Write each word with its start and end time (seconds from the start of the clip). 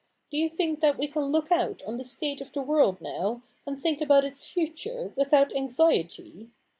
Do 0.31 0.37
you 0.39 0.49
think 0.49 0.79
that 0.79 0.97
we 0.97 1.07
can 1.07 1.25
look 1.25 1.51
out 1.51 1.83
on 1.83 1.97
the 1.97 2.03
state 2.03 2.41
of 2.41 2.51
the 2.53 2.61
world 2.63 3.01
now, 3.01 3.43
and 3.67 3.79
think 3.79 4.01
about 4.01 4.23
its 4.25 4.43
future, 4.51 5.13
without 5.15 5.55
anxiety 5.55 6.49